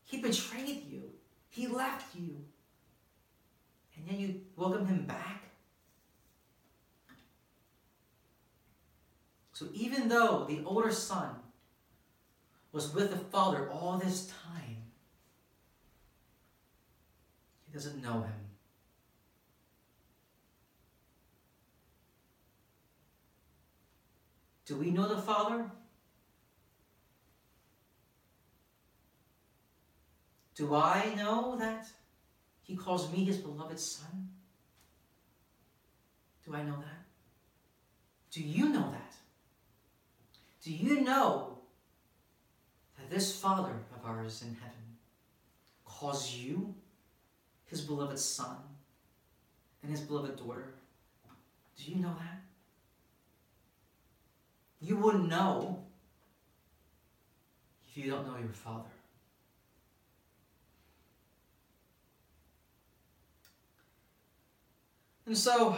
[0.05, 1.09] He betrayed you,
[1.47, 2.35] he left you,
[3.95, 5.41] and then you welcome him back.
[9.53, 11.31] So even though the older son
[12.71, 14.83] was with the father all this time,
[17.65, 18.48] he doesn't know him.
[24.69, 25.65] Do we know the Father?
[30.53, 31.87] Do I know that
[32.61, 34.29] He calls me His beloved Son?
[36.45, 37.03] Do I know that?
[38.29, 39.15] Do you know that?
[40.63, 41.57] Do you know
[42.99, 44.97] that this Father of ours in heaven
[45.83, 46.75] calls you
[47.65, 48.57] His beloved Son
[49.81, 50.75] and His beloved daughter?
[51.75, 52.48] Do you know that?
[54.81, 55.83] You wouldn't know
[57.87, 58.89] if you don't know your Father.
[65.25, 65.77] And so,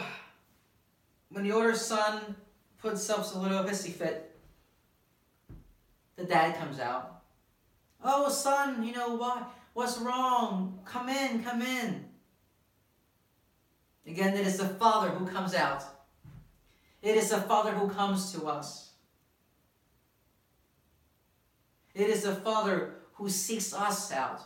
[1.28, 2.36] when the older son
[2.80, 4.34] puts up a little hissy fit,
[6.16, 7.22] the dad comes out.
[8.02, 9.50] Oh, son, you know what?
[9.74, 10.78] What's wrong?
[10.84, 12.04] Come in, come in.
[14.06, 15.84] Again, it is the father who comes out.
[17.02, 18.91] It is the father who comes to us.
[21.94, 24.40] It is the Father who seeks us out.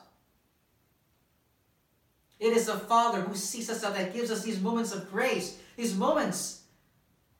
[2.38, 5.58] It is the Father who seeks us out that gives us these moments of grace,
[5.76, 6.62] these moments,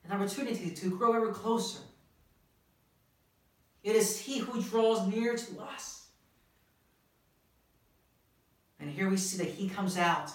[0.05, 1.79] an opportunity to grow ever closer.
[3.83, 6.07] It is He who draws near to us.
[8.79, 10.31] And here we see that He comes out.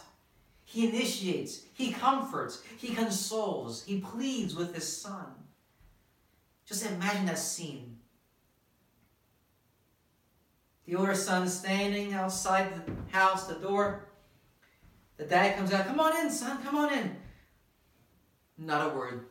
[0.64, 5.26] He initiates, He comforts, He consoles, He pleads with His Son.
[6.64, 7.91] Just imagine that scene.
[10.86, 14.04] The older son standing outside the house, the door.
[15.16, 17.16] The dad comes out, Come on in, son, come on in.
[18.58, 19.26] Not a word.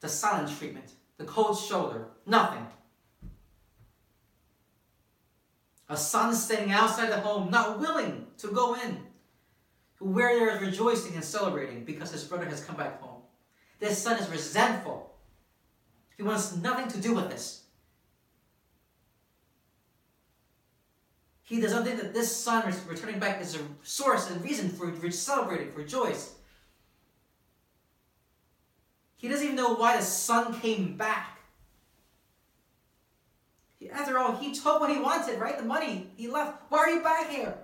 [0.00, 2.66] The silent treatment, the cold shoulder, nothing.
[5.88, 8.98] A son standing outside the home, not willing to go in,
[10.00, 13.22] where there is rejoicing and celebrating because his brother has come back home.
[13.78, 15.14] This son is resentful.
[16.16, 17.61] He wants nothing to do with this.
[21.52, 25.70] He doesn't think that this son returning back is a source and reason for celebrating,
[25.70, 26.32] for rejoice.
[29.18, 31.40] He doesn't even know why the son came back.
[33.92, 35.58] After all, he took what he wanted, right?
[35.58, 36.10] The money.
[36.16, 36.62] He left.
[36.70, 37.54] Why are you back here?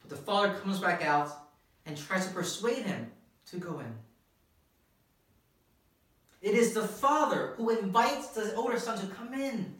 [0.00, 1.30] But the father comes back out
[1.86, 3.08] and tries to persuade him
[3.52, 3.94] to go in.
[6.42, 9.77] It is the father who invites the older son to come in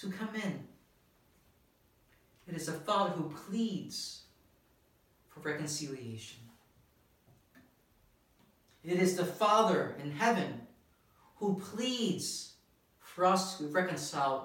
[0.00, 0.60] to come in.
[2.46, 4.22] It is a Father who pleads
[5.28, 6.38] for reconciliation.
[8.84, 10.62] It is the Father in heaven
[11.36, 12.54] who pleads
[13.00, 14.42] for us to be reconciled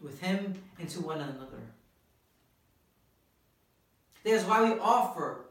[0.00, 1.62] with Him and to one another.
[4.22, 5.46] That is why we offer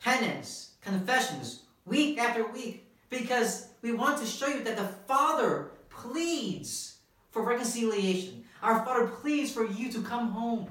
[0.00, 6.91] penance, confessions, week after week, because we want to show you that the Father pleads
[7.32, 8.44] for reconciliation.
[8.62, 10.68] Our Father pleads for you to come home.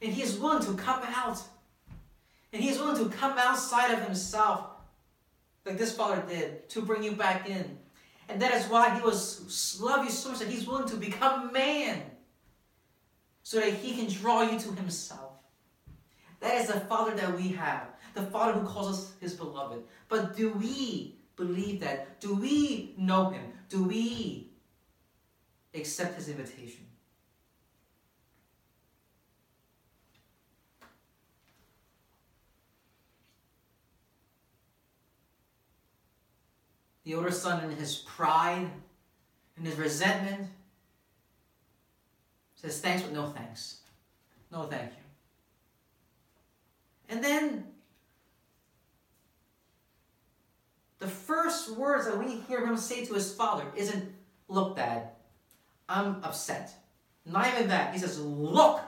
[0.00, 1.42] And He is willing to come out.
[2.52, 4.68] And He is willing to come outside of Himself,
[5.64, 7.78] like this Father did, to bring you back in.
[8.28, 11.52] And that is why He was love you so much that He's willing to become
[11.52, 12.02] man
[13.42, 15.32] so that He can draw you to Himself.
[16.40, 19.82] That is the Father that we have, the Father who calls us His beloved.
[20.08, 22.20] But do we believe that?
[22.20, 23.42] Do we know Him?
[23.68, 24.50] Do we
[25.80, 26.86] accept his invitation.
[37.04, 38.68] The older son, in his pride,
[39.56, 40.48] in his resentment,
[42.56, 43.78] says thanks, with no thanks.
[44.50, 44.96] No thank you.
[47.08, 47.64] And then
[50.98, 54.12] the first words that we hear him say to his father isn't,
[54.48, 55.10] Look, dad,
[55.88, 56.74] I'm upset.
[57.24, 57.92] Not even that.
[57.92, 58.80] He says, Look,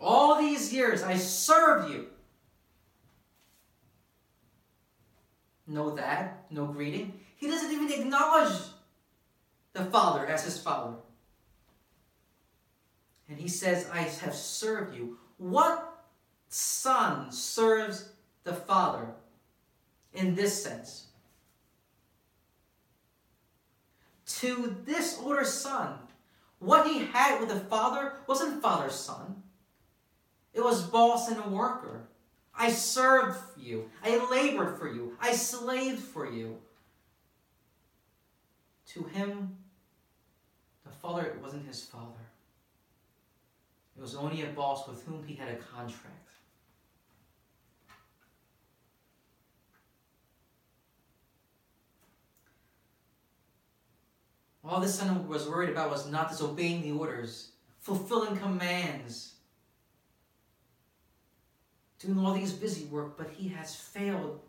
[0.00, 2.06] all these years I served you.
[5.66, 7.20] No that, no greeting.
[7.36, 8.52] He doesn't even acknowledge
[9.72, 10.94] the father as his father.
[13.28, 15.18] And he says, I have served you.
[15.38, 16.04] What
[16.48, 18.10] son serves
[18.44, 19.06] the father
[20.12, 21.06] in this sense?
[24.42, 25.94] To this older son,
[26.58, 29.40] what he had with the father wasn't father's son.
[30.52, 32.08] It was boss and a worker.
[32.52, 33.88] I served you.
[34.02, 35.16] I labored for you.
[35.20, 36.58] I slaved for you.
[38.88, 39.58] To him,
[40.84, 42.26] the father wasn't his father.
[43.96, 46.31] It was only a boss with whom he had a contract.
[54.64, 57.50] All this son was worried about was not disobeying the orders,
[57.80, 59.34] fulfilling commands,
[61.98, 64.40] doing all these busy work, but he has failed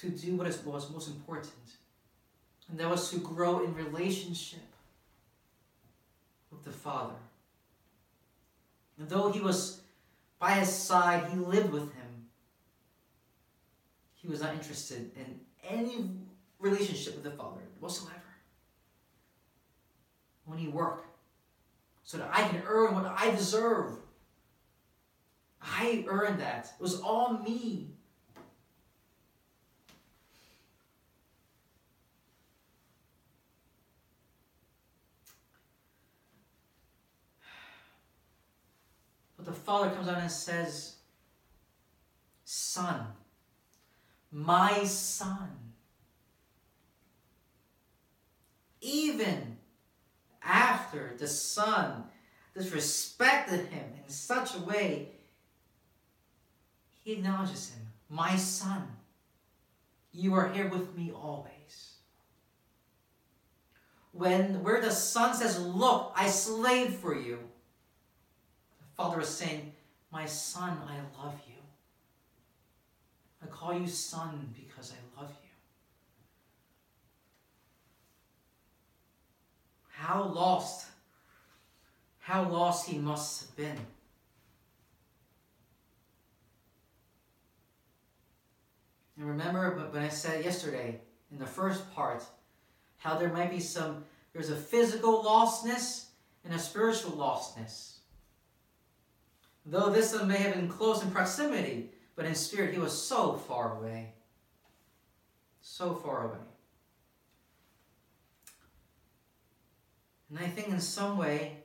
[0.00, 1.54] to do what is was most important.
[2.68, 4.60] And that was to grow in relationship
[6.50, 7.14] with the Father.
[8.98, 9.80] And though he was
[10.38, 12.26] by his side, he lived with him,
[14.14, 16.08] he was not interested in any
[16.58, 18.14] relationship with the Father whatsoever.
[20.44, 21.06] When he worked,
[22.06, 23.98] so that I can earn what I deserve.
[25.60, 26.72] I earned that.
[26.78, 27.88] It was all me.
[39.36, 40.94] But the father comes out and says,
[42.44, 43.00] Son,
[44.30, 45.65] my son.
[48.86, 49.56] Even
[50.44, 52.04] after the son
[52.56, 55.08] disrespected him in such a way
[57.02, 58.86] he acknowledges him, My son,
[60.12, 61.94] you are here with me always.
[64.12, 67.38] When where the son says, Look, I slaved for you,
[68.78, 69.72] the father is saying,
[70.12, 71.54] My son, I love you.
[73.42, 75.45] I call you son because I love you.
[79.96, 80.88] How lost,
[82.18, 83.78] how lost he must have been.
[89.16, 91.00] And remember when I said yesterday
[91.32, 92.22] in the first part
[92.98, 96.08] how there might be some, there's a physical lostness
[96.44, 97.94] and a spiritual lostness.
[99.64, 103.32] Though this one may have been close in proximity, but in spirit he was so
[103.32, 104.12] far away.
[105.62, 106.55] So far away.
[110.30, 111.58] And I think in some way,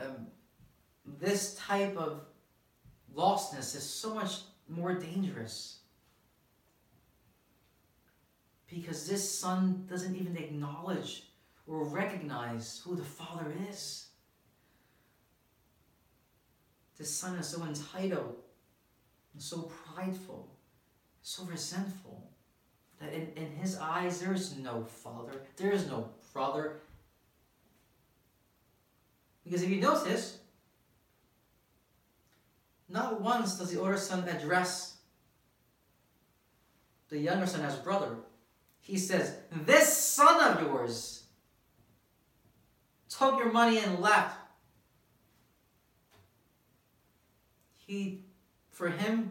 [0.00, 0.28] um,
[1.04, 2.20] this type of
[3.14, 5.78] lostness is so much more dangerous
[8.68, 11.24] because this son doesn't even acknowledge
[11.66, 14.06] or recognize who the father is.
[16.98, 18.36] This son is so entitled
[19.32, 20.48] and so prideful,
[21.22, 22.30] so resentful,
[23.00, 26.80] that in, in his eyes there is no father, there is no brother.
[29.48, 30.38] Because if you notice,
[32.88, 34.98] not once does the older son address
[37.08, 38.16] the younger son as brother
[38.88, 39.34] he says,
[39.66, 41.24] This son of yours
[43.10, 44.34] took your money and left.
[47.76, 48.24] He,
[48.70, 49.30] for him,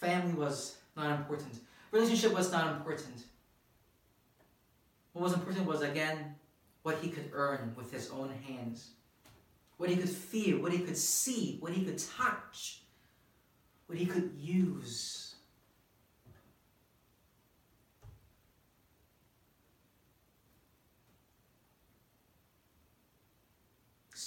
[0.00, 1.60] family was not important.
[1.92, 3.22] Relationship was not important.
[5.12, 6.34] What was important was, again,
[6.82, 8.90] what he could earn with his own hands.
[9.76, 12.82] What he could feel, what he could see, what he could touch,
[13.86, 15.32] what he could use.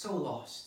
[0.06, 0.65] so lost.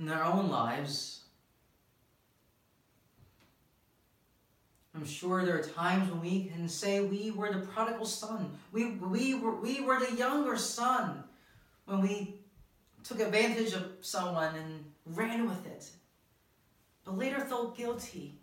[0.00, 1.24] In their own lives,
[4.94, 8.50] I'm sure there are times when we can say we were the prodigal son.
[8.72, 11.22] We, we, were, we were the younger son
[11.84, 12.36] when we
[13.04, 15.90] took advantage of someone and ran with it,
[17.04, 18.38] but later felt guilty.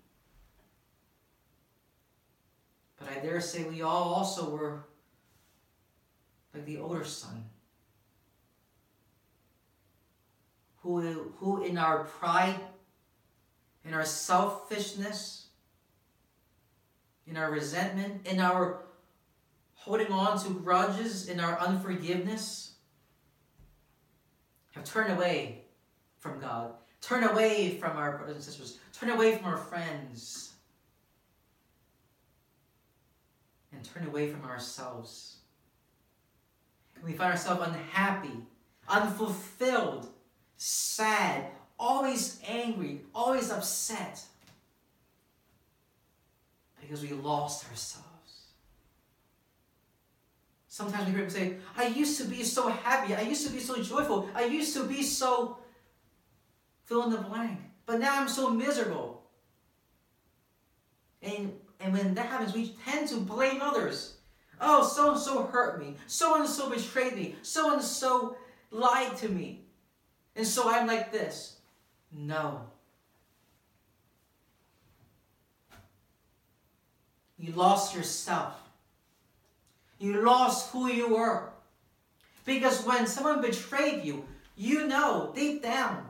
[3.00, 4.84] But I dare say we all also were
[6.54, 7.46] like the older son,
[10.88, 12.60] who, who in our pride,
[13.84, 15.48] in our selfishness,
[17.26, 18.84] in our resentment, in our
[19.76, 22.76] holding on to grudges, in our unforgiveness,
[24.72, 25.66] have turned away
[26.20, 26.72] from God,
[27.02, 30.54] turn away from our brothers and sisters, turn away from our friends,
[33.74, 35.38] and turn away from ourselves.
[36.96, 38.46] And we find ourselves unhappy,
[38.88, 40.08] unfulfilled,
[40.58, 41.46] sad,
[41.80, 44.22] always angry, always upset
[46.82, 48.08] because we lost ourselves.
[50.68, 53.16] Sometimes we hear people say, I used to be so happy.
[53.16, 54.30] I used to be so joyful.
[54.36, 55.58] I used to be so
[56.86, 57.60] fill in the blank.
[57.86, 59.24] But now I'm so miserable.
[61.22, 64.18] And, and when that happens, we tend to blame others.
[64.62, 65.96] Oh, so and so hurt me.
[66.06, 67.36] So and so betrayed me.
[67.42, 68.38] So and so
[68.72, 69.67] lied to me.
[70.38, 71.58] And so I'm like this.
[72.12, 72.62] No.
[77.40, 78.54] You lost yourself.
[80.00, 81.50] You lost who you were.
[82.46, 84.26] Because when someone betrayed you,
[84.56, 86.06] you know deep down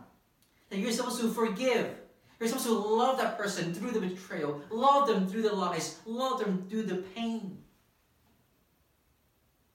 [0.70, 1.96] that you're supposed to forgive.
[2.40, 6.40] You're supposed to love that person through the betrayal, love them through the lies, love
[6.40, 7.58] them through the pain.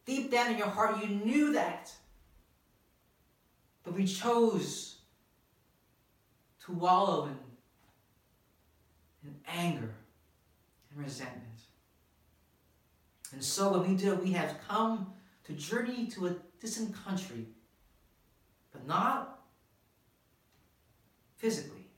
[0.05, 1.93] Deep down in your heart, you knew that.
[3.85, 4.97] But we chose
[6.65, 7.37] to wallow in,
[9.25, 9.91] in anger
[10.91, 11.43] and resentment.
[13.33, 15.13] And so when we do, we have come
[15.45, 17.47] to journey to a distant country,
[18.73, 19.41] but not
[21.37, 21.89] physically,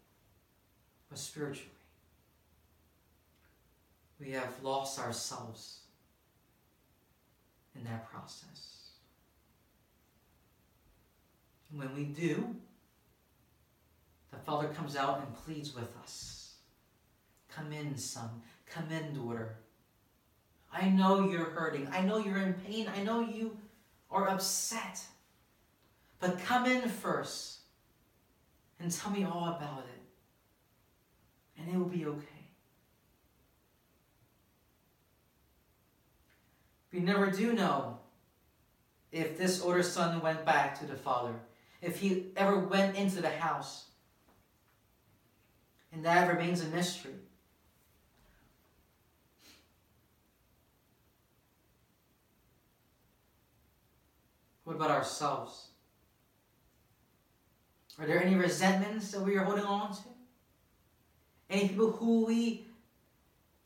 [1.11, 1.71] but spiritually.
[4.19, 5.81] We have lost ourselves
[7.77, 8.75] in that process.
[11.64, 12.55] And when we do,
[14.31, 16.55] the Father comes out and pleads with us.
[17.55, 18.29] Come in, son.
[18.67, 19.57] Come in, daughter.
[20.73, 21.89] I know you're hurting.
[21.93, 22.91] I know you're in pain.
[22.95, 23.57] I know you
[24.11, 25.03] are upset.
[26.19, 27.61] But come in first
[28.81, 31.61] and tell me all about it.
[31.61, 32.27] And it will be okay.
[36.93, 37.99] We never do know
[39.11, 41.35] if this older son went back to the father,
[41.85, 43.85] if he ever went into the house.
[45.93, 47.13] And that remains a mystery.
[54.65, 55.69] What about ourselves?
[58.01, 60.03] Are there any resentments that we are holding on to?
[61.51, 62.65] Any people who we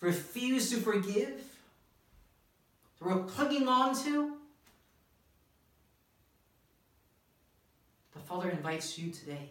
[0.00, 1.42] refuse to forgive?
[2.98, 4.34] That we're clinging on to?
[8.14, 9.48] The Father invites you today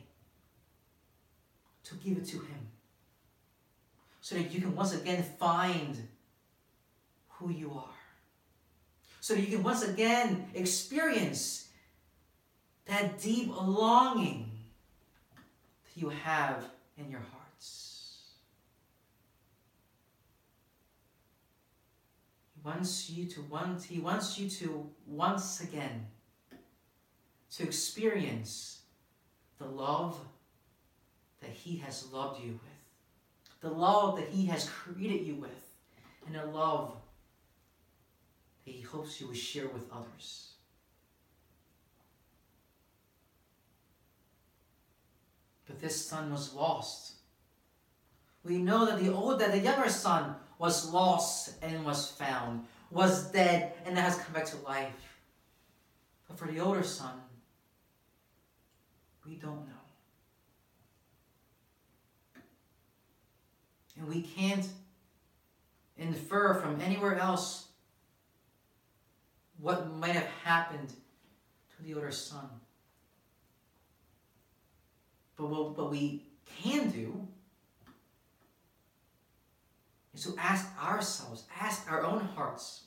[1.84, 2.68] to give it to Him
[4.22, 6.08] so that you can once again find
[7.30, 7.98] who you are
[9.28, 11.68] so that you can once again experience
[12.86, 14.50] that deep longing
[15.84, 16.64] that you have
[16.98, 18.22] in your hearts.
[22.56, 26.08] He wants you to want he wants you to once again
[27.58, 28.82] to experience
[29.58, 30.20] the love
[31.42, 33.62] that he has loved you with.
[33.62, 35.50] The love that he has created you with.
[36.28, 36.94] And a love
[38.66, 40.52] that he hopes you will share with others.
[45.66, 47.14] But this son was lost.
[48.44, 53.32] We know that the old that the younger son was lost and was found, was
[53.32, 54.94] dead and has come back to life.
[56.28, 57.14] But for the older son,
[59.28, 59.74] we don't know.
[63.98, 64.68] And we can't
[65.98, 67.68] infer from anywhere else
[69.60, 72.48] what might have happened to the older son.
[75.36, 76.24] But what, what we
[76.62, 77.28] can do
[80.14, 82.84] is to ask ourselves, ask our own hearts,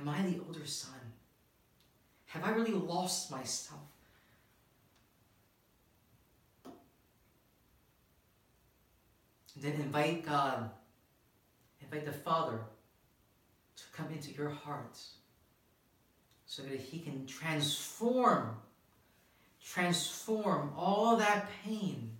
[0.00, 1.13] Am I the older son?
[2.34, 3.80] Have I really lost myself?
[9.56, 10.68] then invite God,
[11.80, 12.58] invite the Father
[13.76, 14.98] to come into your heart
[16.44, 18.56] so that He can transform,
[19.64, 22.10] transform all that pain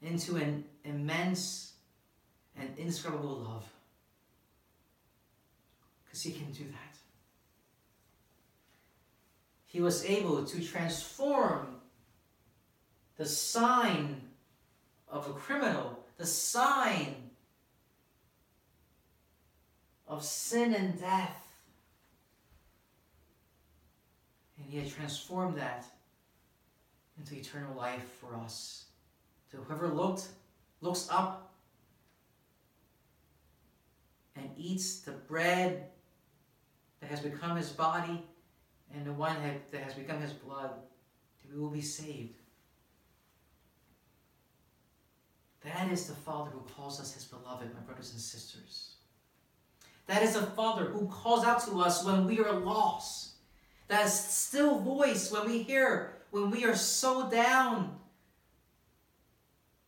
[0.00, 1.74] into an immense
[2.58, 3.64] and indescribable love.
[6.04, 6.85] Because He can do that.
[9.76, 11.66] He was able to transform
[13.18, 14.22] the sign
[15.06, 17.14] of a criminal, the sign
[20.08, 21.46] of sin and death.
[24.56, 25.84] And he had transformed that
[27.18, 28.86] into eternal life for us.
[29.50, 30.28] To whoever looked,
[30.80, 31.52] looks up
[34.36, 35.90] and eats the bread
[37.02, 38.22] that has become his body
[38.94, 39.36] and the one
[39.70, 40.70] that has become his blood,
[41.50, 42.34] we will be saved.
[45.64, 48.94] That is the Father who calls us his beloved, my brothers and sisters.
[50.06, 53.30] That is the Father who calls out to us when we are lost.
[53.88, 57.98] That still voice when we hear, when we are so down,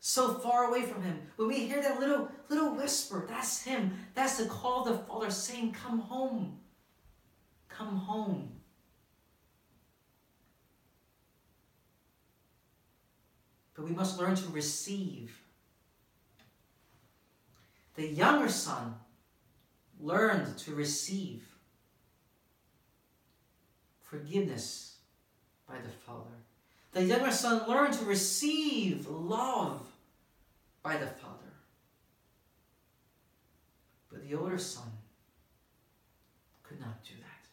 [0.01, 1.21] so far away from Him.
[1.37, 3.93] When we hear that little, little whisper, that's Him.
[4.15, 6.59] That's the call of the Father saying, Come home.
[7.69, 8.58] Come home.
[13.79, 15.41] But we must learn to receive
[17.95, 18.97] the younger son
[20.01, 21.47] learned to receive
[24.01, 24.97] forgiveness
[25.69, 26.25] by the Father.
[26.91, 29.87] The younger son learned to receive love
[30.83, 31.53] by the Father.
[34.11, 34.91] But the older son
[36.65, 37.47] could not do that.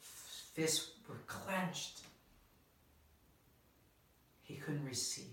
[0.00, 2.01] Fists were clenched.
[4.52, 5.32] He couldn't receive.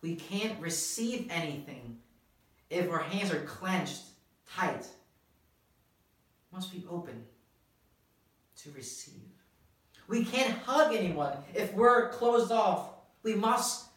[0.00, 1.98] We can't receive anything
[2.70, 4.00] if our hands are clenched
[4.50, 4.86] tight.
[6.50, 7.22] Must be open
[8.62, 9.12] to receive.
[10.08, 12.88] We can't hug anyone if we're closed off.
[13.22, 13.88] We must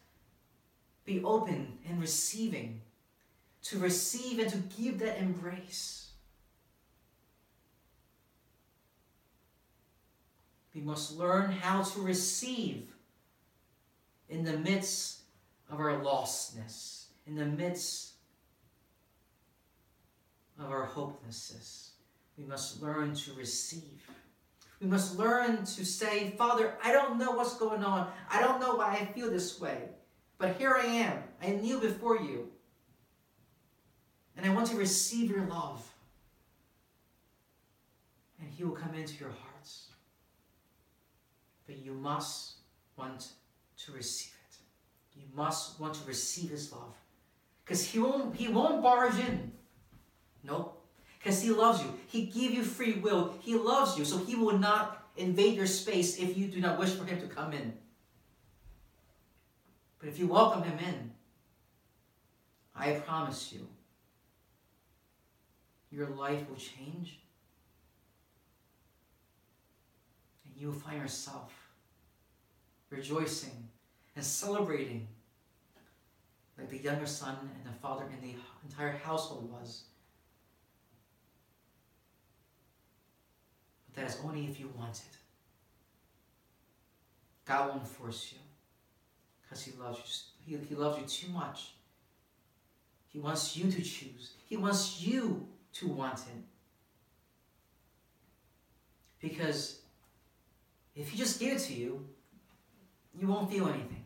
[1.06, 2.82] be open and receiving,
[3.62, 6.10] to receive and to give that embrace.
[10.74, 12.92] We must learn how to receive
[14.28, 15.22] in the midst
[15.70, 18.12] of our lostness, in the midst
[20.58, 21.92] of our hopelessness.
[22.36, 24.08] We must learn to receive.
[24.80, 28.10] We must learn to say, Father, I don't know what's going on.
[28.30, 29.88] I don't know why I feel this way.
[30.38, 31.22] But here I am.
[31.42, 32.48] I kneel before you.
[34.36, 35.84] And I want to receive your love.
[38.40, 39.88] And He will come into your hearts.
[41.66, 42.58] But you must
[42.96, 43.32] want
[43.84, 45.20] to receive it.
[45.20, 46.94] you must want to receive his love.
[47.64, 49.52] Because he won't, he won't barge in.
[50.42, 50.74] Nope.
[51.18, 51.92] Because he loves you.
[52.06, 53.34] He gave you free will.
[53.40, 54.04] He loves you.
[54.04, 57.26] So he will not invade your space if you do not wish for him to
[57.26, 57.74] come in.
[59.98, 61.10] But if you welcome him in,
[62.74, 63.66] I promise you,
[65.90, 67.18] your life will change.
[70.44, 71.52] And you will find yourself
[72.90, 73.67] rejoicing
[74.18, 75.06] and celebrating
[76.58, 78.34] like the younger son and the father in the
[78.68, 79.84] entire household was.
[83.86, 85.16] But that is only if you want it.
[87.44, 88.38] God won't force you
[89.40, 90.58] because he loves you.
[90.58, 91.74] He, he loves you too much.
[93.06, 94.32] He wants you to choose.
[94.48, 96.42] He wants you to want it.
[99.20, 99.78] Because
[100.96, 102.04] if he just gave it to you,
[103.16, 103.97] you won't feel anything.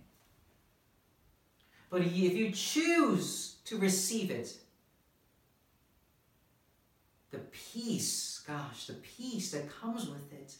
[1.92, 4.56] But if you choose to receive it,
[7.30, 10.54] the peace, gosh, the peace that comes with it,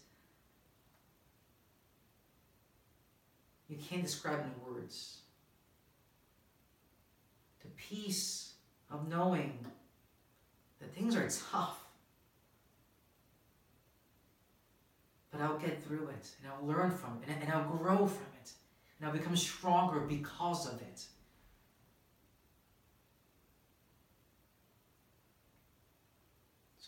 [3.66, 5.20] you can't describe in words.
[7.62, 8.53] The peace
[8.91, 9.59] of knowing
[10.83, 11.78] that things are tough.
[15.30, 18.53] But I'll get through it and I'll learn from it and I'll grow from it
[18.99, 21.07] and I'll become stronger because of it.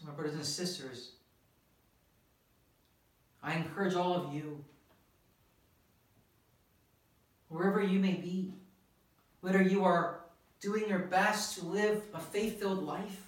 [0.05, 1.13] My brothers and sisters,
[3.43, 4.65] I encourage all of you,
[7.49, 8.53] wherever you may be,
[9.41, 10.21] whether you are
[10.61, 13.21] doing your best to live a faith filled life,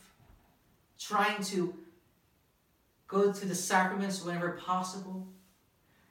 [0.99, 1.75] trying to
[3.07, 5.27] go to the sacraments whenever possible,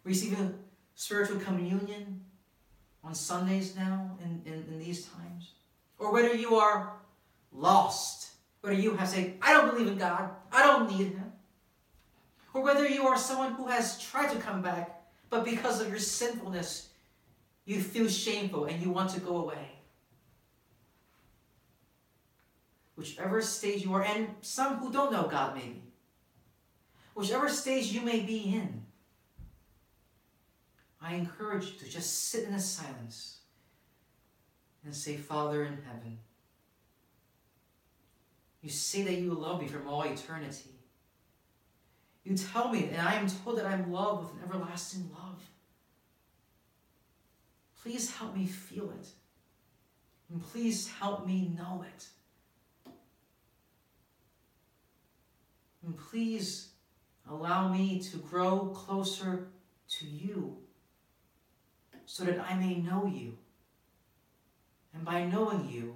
[0.04, 0.54] receiving
[0.96, 2.22] spiritual communion,
[3.06, 5.52] on Sundays now in, in, in these times,
[6.00, 6.94] or whether you are
[7.52, 8.32] lost,
[8.66, 11.32] whether you have said, I don't believe in God, I don't need Him,
[12.52, 16.00] or whether you are someone who has tried to come back, but because of your
[16.00, 16.90] sinfulness,
[17.66, 19.70] you feel shameful and you want to go away.
[22.96, 25.84] Whichever stage you are, and some who don't know God maybe,
[27.14, 28.84] whichever stage you may be in,
[31.00, 33.42] I encourage you to just sit in the silence
[34.84, 36.18] and say, Father in heaven,
[38.66, 40.72] you say that you love me from all eternity.
[42.24, 45.40] You tell me, and I am told that I'm loved with an everlasting love.
[47.80, 49.08] Please help me feel it.
[50.32, 52.08] And please help me know it.
[55.86, 56.70] And please
[57.30, 59.50] allow me to grow closer
[60.00, 60.58] to you
[62.08, 63.38] so that I may know you.
[64.96, 65.94] And by knowing you,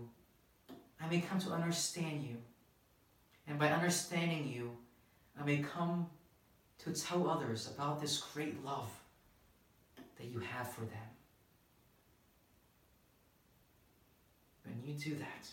[1.02, 2.38] I may come to understand you.
[3.50, 4.78] And by understanding you,
[5.40, 6.06] I may come
[6.84, 8.92] to tell others about this great love
[10.18, 11.10] that you have for them.
[14.64, 15.50] When you do that,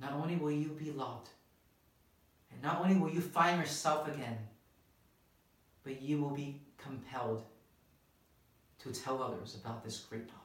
[0.00, 1.28] not only will you be loved,
[2.52, 4.38] and not only will you find yourself again,
[5.84, 7.44] but you will be compelled
[8.80, 10.36] to tell others about this great love.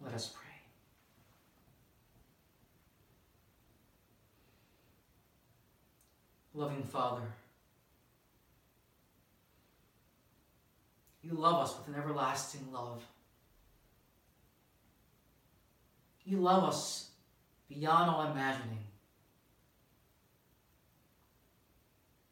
[0.00, 0.51] Let us pray.
[6.54, 7.22] Loving Father,
[11.22, 13.02] you love us with an everlasting love.
[16.24, 17.08] You love us
[17.68, 18.78] beyond all imagining.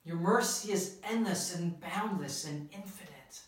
[0.04, 3.40] Your mercy is endless and boundless and infinite.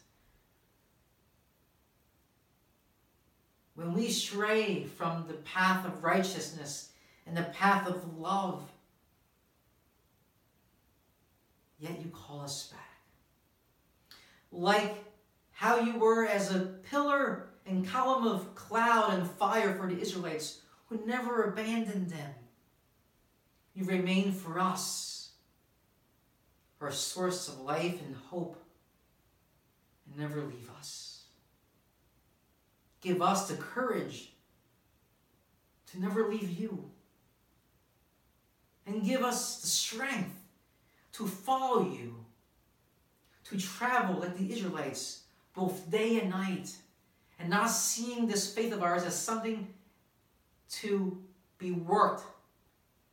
[3.74, 6.90] When we stray from the path of righteousness
[7.26, 8.71] and the path of love,
[11.82, 12.80] yet you call us back.
[14.52, 15.04] Like
[15.50, 20.60] how you were as a pillar and column of cloud and fire for the Israelites
[20.88, 22.30] who never abandoned them.
[23.74, 25.12] You remain for us
[26.80, 28.60] our source of life and hope,
[30.04, 31.22] and never leave us.
[33.00, 34.32] Give us the courage
[35.92, 36.90] to never leave you.
[38.84, 40.41] And give us the strength
[41.12, 42.24] to follow you,
[43.44, 45.22] to travel like the Israelites,
[45.54, 46.74] both day and night,
[47.38, 49.66] and not seeing this faith of ours as something
[50.70, 51.18] to
[51.58, 52.24] be worked,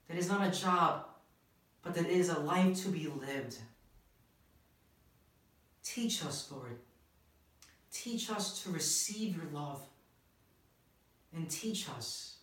[0.07, 1.05] that is not a job,
[1.83, 3.57] but that is a life to be lived.
[5.83, 6.77] Teach us, Lord.
[7.91, 9.81] Teach us to receive your love.
[11.35, 12.37] And teach us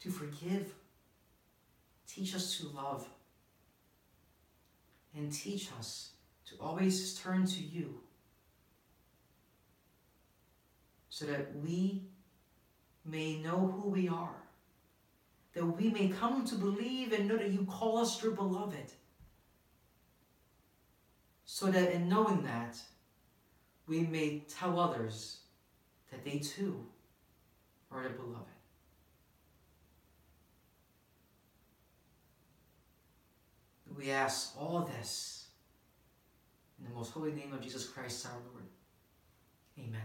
[0.00, 0.72] to forgive.
[2.06, 3.08] Teach us to love.
[5.14, 6.12] And teach us
[6.46, 8.00] to always turn to you
[11.08, 12.02] so that we
[13.04, 14.36] may know who we are
[15.58, 18.92] that we may come to believe and know that you call us your beloved.
[21.44, 22.78] So that in knowing that,
[23.88, 25.38] we may tell others
[26.12, 26.86] that they too
[27.90, 28.57] are the beloved.
[33.98, 35.46] We ask all this
[36.78, 38.64] in the most holy name of Jesus Christ our Lord.
[39.76, 40.00] Amen.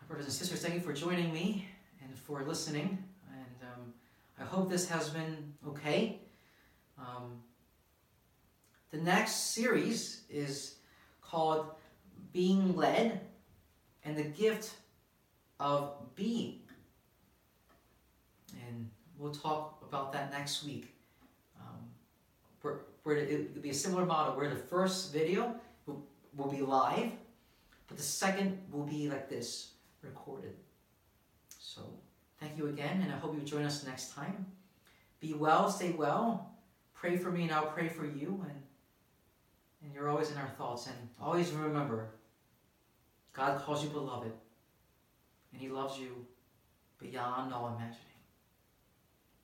[0.00, 1.66] My brothers and sisters, thank you for joining me
[2.00, 3.02] and for listening.
[3.28, 3.92] And um,
[4.38, 6.20] I hope this has been okay.
[6.96, 7.40] Um,
[8.92, 10.76] the next series is
[11.20, 11.72] called
[12.32, 13.20] Being Led
[14.04, 14.74] and the Gift
[15.58, 16.60] of Being.
[18.68, 18.88] And
[19.18, 20.94] we'll talk about that next week.
[22.62, 25.54] Where, where it will be a similar model where the first video
[25.86, 26.04] will,
[26.36, 27.10] will be live,
[27.86, 30.54] but the second will be like this recorded.
[31.58, 31.82] So
[32.40, 34.46] thank you again, and I hope you join us next time.
[35.20, 36.54] Be well, stay well.
[36.94, 38.44] Pray for me, and I'll pray for you.
[38.48, 38.62] And,
[39.82, 40.86] and you're always in our thoughts.
[40.86, 42.10] And always remember
[43.32, 44.32] God calls you beloved,
[45.52, 46.26] and He loves you
[46.98, 48.04] beyond all imagining.